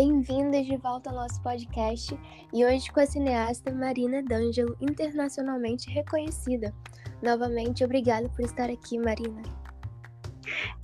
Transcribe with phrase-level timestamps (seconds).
[0.00, 2.16] Bem-vindas de volta ao nosso podcast
[2.54, 6.72] e hoje com a cineasta Marina D'Angelo, internacionalmente reconhecida.
[7.20, 9.42] Novamente, obrigada por estar aqui, Marina.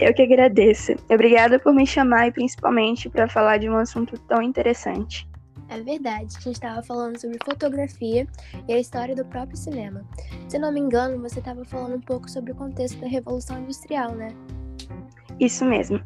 [0.01, 0.95] Eu que agradeço.
[1.09, 5.29] Obrigada por me chamar e principalmente para falar de um assunto tão interessante.
[5.69, 8.27] É verdade, a gente estava falando sobre fotografia
[8.67, 10.05] e a história do próprio cinema.
[10.49, 14.11] Se não me engano, você estava falando um pouco sobre o contexto da Revolução Industrial,
[14.11, 14.35] né?
[15.39, 16.01] Isso mesmo.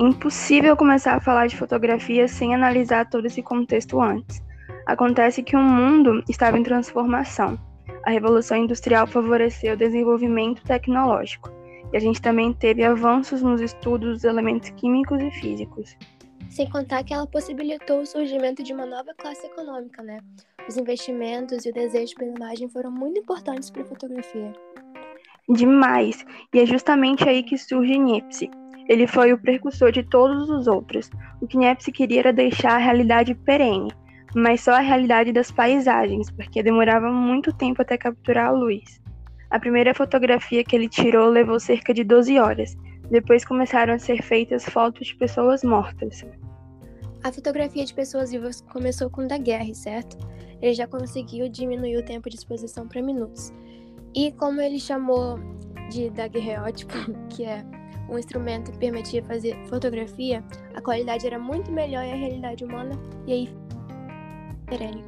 [0.00, 4.40] Impossível começar a falar de fotografia sem analisar todo esse contexto antes.
[4.86, 7.58] Acontece que o mundo estava em transformação.
[8.06, 11.50] A Revolução Industrial favoreceu o desenvolvimento tecnológico,
[11.92, 15.96] e a gente também teve avanços nos estudos dos elementos químicos e físicos.
[16.48, 20.20] Sem contar que ela possibilitou o surgimento de uma nova classe econômica, né?
[20.68, 24.52] Os investimentos e o desejo pela imagem foram muito importantes para a fotografia.
[25.48, 26.24] Demais!
[26.54, 28.48] E é justamente aí que surge Niepce.
[28.88, 31.10] Ele foi o precursor de todos os outros.
[31.42, 33.92] O que Niepce queria era deixar a realidade perene,
[34.34, 39.00] mas só a realidade das paisagens, porque demorava muito tempo até capturar a luz.
[39.50, 42.76] A primeira fotografia que ele tirou levou cerca de 12 horas.
[43.10, 46.24] Depois começaram a ser feitas fotos de pessoas mortas.
[47.24, 50.18] A fotografia de pessoas vivas começou com o certo?
[50.60, 53.52] Ele já conseguiu diminuir o tempo de exposição para minutos.
[54.14, 55.38] E como ele chamou
[55.90, 56.94] de daguerreótipo,
[57.30, 57.64] que é
[58.08, 60.42] um instrumento que permitia fazer fotografia,
[60.74, 63.48] a qualidade era muito melhor e a realidade humana, e aí
[64.66, 65.04] perene.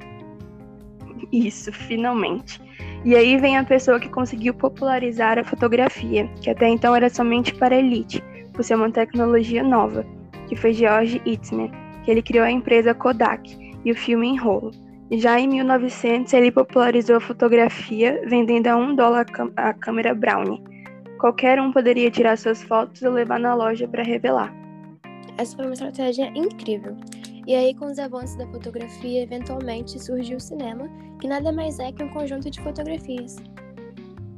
[1.33, 2.61] Isso, finalmente.
[3.05, 7.55] E aí vem a pessoa que conseguiu popularizar a fotografia, que até então era somente
[7.55, 10.05] para a elite, por ser uma tecnologia nova,
[10.49, 11.71] que foi George Eastman,
[12.05, 14.71] que ele criou a empresa Kodak e o filme em rolo.
[15.13, 20.63] Já em 1900, ele popularizou a fotografia, vendendo a um dólar a câmera Brownie.
[21.21, 24.51] Qualquer um poderia tirar suas fotos e levar na loja para revelar.
[25.37, 26.97] Essa foi uma estratégia incrível.
[27.47, 30.89] E aí, com os avanços da fotografia, eventualmente surgiu o cinema,
[31.21, 33.37] que nada mais é que um conjunto de fotografias.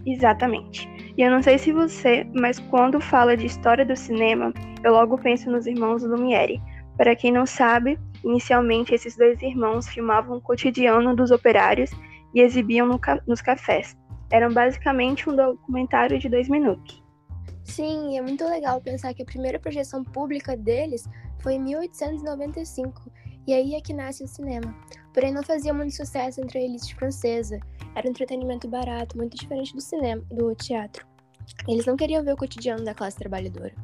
[0.05, 0.89] Exatamente.
[1.17, 5.17] E eu não sei se você, mas quando fala de história do cinema, eu logo
[5.19, 6.61] penso nos irmãos Lumière.
[6.97, 11.93] Para quem não sabe, inicialmente esses dois irmãos filmavam o cotidiano dos operários
[12.35, 13.97] e exibiam no ca nos cafés.
[14.33, 17.03] Eram basicamente um documentário de dois minutos.
[17.65, 21.09] Sim, é muito legal pensar que a primeira projeção pública deles
[21.41, 23.11] foi em 1895,
[23.47, 24.75] e aí é que nasce o cinema.
[25.13, 27.61] Porém, não fazia muito sucesso entre a elite francesa.
[27.95, 31.07] Era um entretenimento barato, muito diferente do cinema, do teatro.
[31.69, 33.75] Eles não queriam ver o cotidiano da classe trabalhadora.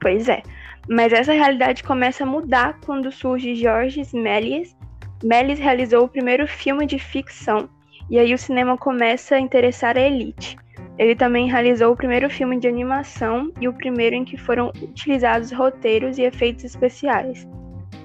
[0.00, 0.42] Pois é,
[0.88, 4.74] mas essa realidade começa a mudar quando surge Georges Méliès.
[5.22, 7.68] Méliès realizou o primeiro filme de ficção,
[8.10, 10.58] e aí o cinema começa a interessar a elite.
[10.98, 15.52] Ele também realizou o primeiro filme de animação e o primeiro em que foram utilizados
[15.52, 17.48] roteiros e efeitos especiais.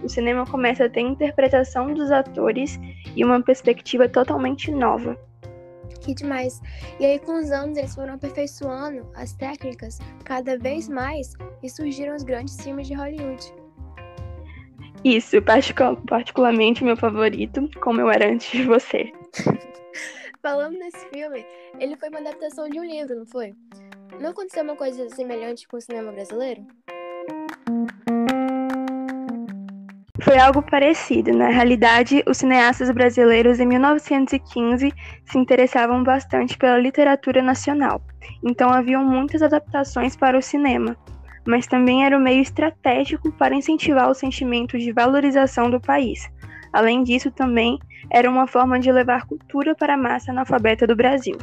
[0.03, 2.79] O cinema começa a ter interpretação dos atores
[3.15, 5.17] e uma perspectiva totalmente nova.
[6.01, 6.61] Que demais!
[6.99, 11.33] E aí, com os anos, eles foram aperfeiçoando as técnicas cada vez mais
[11.63, 13.51] e surgiram os grandes filmes de Hollywood.
[15.03, 19.11] Isso, particularmente meu favorito, como eu era antes de você.
[20.41, 21.45] Falando nesse filme,
[21.79, 23.53] ele foi uma adaptação de um livro, não foi?
[24.19, 26.65] Não aconteceu uma coisa semelhante com o cinema brasileiro?
[30.21, 31.31] Foi algo parecido.
[31.37, 34.91] Na realidade, os cineastas brasileiros em 1915
[35.25, 38.01] se interessavam bastante pela literatura nacional,
[38.43, 40.97] então haviam muitas adaptações para o cinema,
[41.45, 46.27] mas também era um meio estratégico para incentivar o sentimento de valorização do país.
[46.75, 47.79] Além disso, também
[48.11, 51.37] era uma forma de levar cultura para a massa analfabeta do Brasil.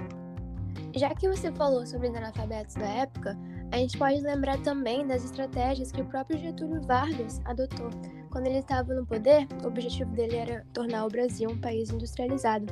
[0.95, 3.35] Já que você falou sobre os analfabetos da época,
[3.73, 7.89] a gente pode lembrar também das estratégias que o próprio Getúlio Vargas adotou.
[8.31, 12.67] Quando ele estava no poder, o objetivo dele era tornar o Brasil um país industrializado.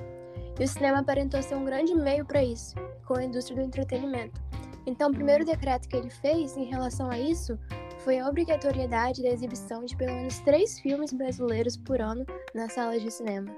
[0.60, 2.74] E o cinema aparentou ser um grande meio para isso,
[3.06, 4.38] com a indústria do entretenimento.
[4.84, 7.58] Então, o primeiro decreto que ele fez em relação a isso
[8.04, 12.24] foi a obrigatoriedade da exibição de pelo menos três filmes brasileiros por ano
[12.54, 13.50] nas salas de cinema.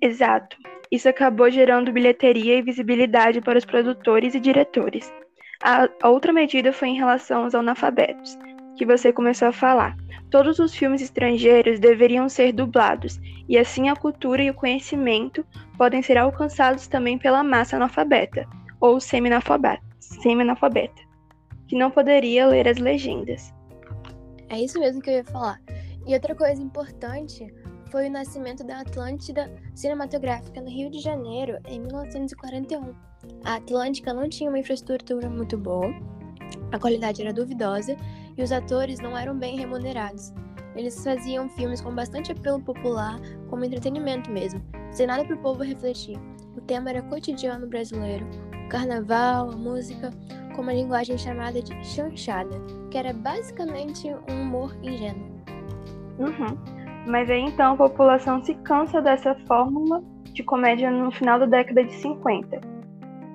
[0.00, 0.56] Exato.
[0.90, 5.12] Isso acabou gerando bilheteria e visibilidade para os produtores e diretores.
[5.62, 8.38] A outra medida foi em relação aos analfabetos,
[8.76, 9.96] que você começou a falar.
[10.30, 15.44] Todos os filmes estrangeiros deveriam ser dublados, e assim a cultura e o conhecimento
[15.76, 18.46] podem ser alcançados também pela massa analfabeta,
[18.80, 19.82] ou semi-analfabeta,
[21.68, 23.52] que não poderia ler as legendas.
[24.48, 25.60] É isso mesmo que eu ia falar.
[26.06, 27.46] E outra coisa importante
[27.90, 32.94] foi o nascimento da Atlântida Cinematográfica no Rio de Janeiro em 1941.
[33.44, 35.92] A Atlântica não tinha uma infraestrutura muito boa,
[36.72, 37.96] a qualidade era duvidosa
[38.36, 40.32] e os atores não eram bem remunerados.
[40.76, 43.18] Eles faziam filmes com bastante apelo popular,
[43.48, 44.62] como entretenimento mesmo,
[44.92, 46.18] sem nada para o povo refletir.
[46.56, 48.26] O tema era cotidiano brasileiro,
[48.68, 50.10] carnaval, música,
[50.54, 52.60] com uma linguagem chamada de chanchada,
[52.90, 55.28] que era basicamente um humor ingênuo.
[56.18, 56.56] Uhum.
[57.06, 61.84] Mas aí então a população se cansa dessa fórmula de comédia no final da década
[61.84, 62.60] de 50.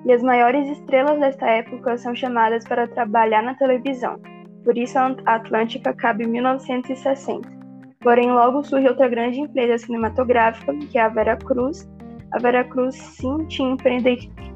[0.06, 4.18] E as maiores estrelas desta época são chamadas para trabalhar na televisão.
[4.62, 7.54] Por isso a Atlântica cabe em 1960.
[8.00, 11.88] Porém, logo surge outra grande empresa cinematográfica, que é a Vera Cruz.
[12.32, 13.74] A Vera Cruz, sim, tinha,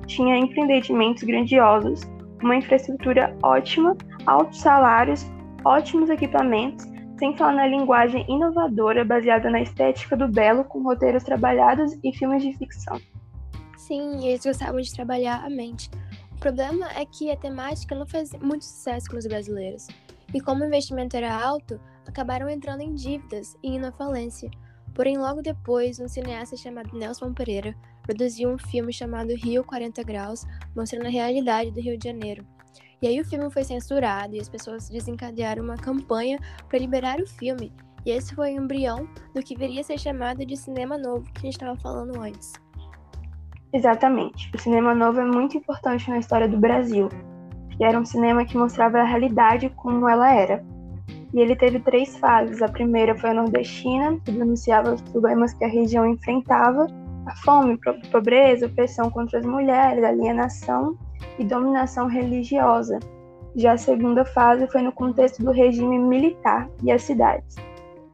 [0.08, 2.00] tinha empreendimentos grandiosos,
[2.42, 3.96] uma infraestrutura ótima,
[4.26, 5.24] altos salários,
[5.64, 6.86] ótimos equipamentos,
[7.18, 12.42] sem falar na linguagem inovadora baseada na estética do belo, com roteiros trabalhados e filmes
[12.42, 13.00] de ficção.
[13.76, 15.90] Sim, eles gostavam de trabalhar a mente.
[16.32, 19.88] O problema é que a temática não fez muito sucesso com os brasileiros.
[20.32, 24.50] E como o investimento era alto, acabaram entrando em dívidas e indo à falência.
[24.94, 27.74] Porém, logo depois, um cineasta chamado Nelson Pereira
[28.08, 32.42] produziu um filme chamado Rio 40 Graus, mostrando a realidade do Rio de Janeiro.
[33.02, 36.38] E aí o filme foi censurado e as pessoas desencadearam uma campanha
[36.70, 37.70] para liberar o filme.
[38.06, 41.40] E esse foi o embrião do que viria a ser chamado de cinema novo que
[41.40, 42.54] a gente estava falando antes.
[43.74, 44.50] Exatamente.
[44.54, 47.10] O cinema novo é muito importante na história do Brasil.
[47.78, 50.64] E era um cinema que mostrava a realidade como ela era.
[51.34, 52.62] E ele teve três fases.
[52.62, 56.86] A primeira foi a nordestina, que denunciava os problemas que a região enfrentava:
[57.28, 60.98] a fome, a pobreza, a opressão contra as mulheres, alienação
[61.38, 62.98] e dominação religiosa.
[63.54, 67.56] Já a segunda fase foi no contexto do regime militar e as cidades.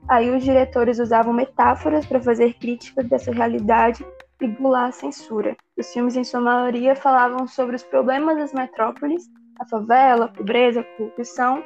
[0.09, 4.05] Aí os diretores usavam metáforas para fazer críticas dessa realidade
[4.41, 5.57] e bular a censura.
[5.79, 10.81] Os filmes, em sua maioria, falavam sobre os problemas das metrópoles, a favela, a pobreza,
[10.81, 11.63] a corrupção.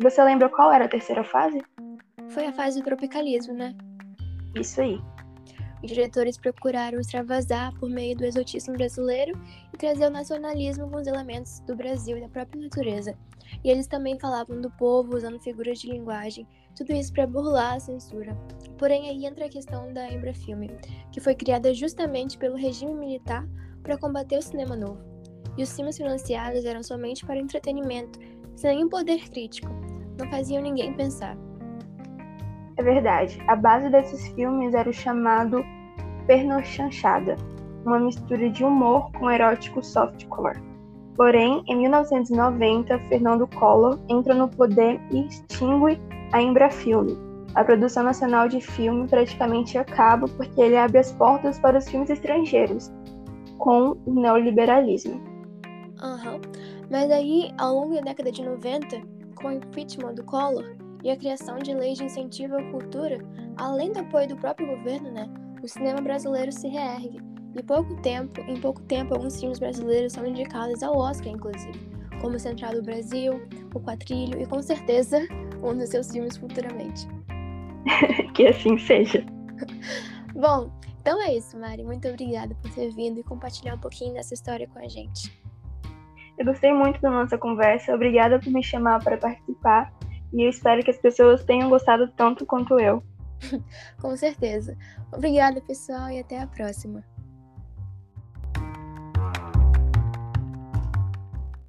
[0.00, 1.60] Você lembra qual era a terceira fase?
[2.28, 3.74] Foi a fase do tropicalismo, né?
[4.54, 5.00] Isso aí.
[5.82, 9.32] Os diretores procuraram extravasar por meio do exotismo brasileiro
[9.72, 13.16] e trazer o nacionalismo com os elementos do Brasil e da própria natureza.
[13.64, 16.46] E eles também falavam do povo usando figuras de linguagem,
[16.76, 18.36] tudo isso para burlar a censura.
[18.78, 20.70] Porém, aí entra a questão da Embrafilme,
[21.10, 23.46] que foi criada justamente pelo regime militar
[23.82, 25.02] para combater o cinema novo.
[25.56, 28.18] E os filmes financiados eram somente para entretenimento,
[28.54, 29.68] sem nenhum poder crítico.
[30.18, 31.36] Não faziam ninguém pensar.
[32.80, 33.38] É verdade.
[33.46, 35.62] A base desses filmes era o chamado
[36.26, 37.36] pernochanchada,
[37.84, 40.58] uma mistura de humor com erótico softcore.
[41.14, 46.00] Porém, em 1990, Fernando Collor entra no poder e extingue
[46.32, 47.18] a Embrafilme.
[47.54, 52.08] A produção nacional de filme praticamente acaba porque ele abre as portas para os filmes
[52.08, 52.90] estrangeiros,
[53.58, 55.20] com o neoliberalismo.
[56.02, 56.40] Uhum.
[56.90, 59.02] Mas aí, ao longo da década de 90,
[59.34, 60.64] com o impeachment do Collor,
[61.02, 63.18] e a criação de leis de incentivo à cultura,
[63.56, 65.28] além do apoio do próprio governo, né,
[65.62, 67.20] o cinema brasileiro se reergue.
[67.56, 71.78] E pouco tempo, em pouco tempo, alguns filmes brasileiros são indicados ao Oscar, inclusive,
[72.20, 73.40] como Central do Brasil,
[73.74, 75.18] O Quatrilho e, com certeza,
[75.62, 77.08] um dos seus filmes futuramente.
[78.34, 79.24] que assim seja.
[80.34, 80.70] Bom,
[81.00, 81.82] então é isso, Mari.
[81.82, 85.32] Muito obrigada por ter vindo e compartilhar um pouquinho dessa história com a gente.
[86.38, 87.94] Eu gostei muito da nossa conversa.
[87.94, 89.92] Obrigada por me chamar para participar
[90.32, 93.02] e eu espero que as pessoas tenham gostado tanto quanto eu.
[94.00, 94.76] Com certeza.
[95.12, 97.04] Obrigada, pessoal, e até a próxima.